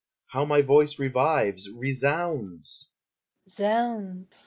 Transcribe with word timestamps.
how 0.29 0.43
my 0.45 0.63
voice 0.63 0.97
revives, 0.97 1.69
resounds! 1.69 2.89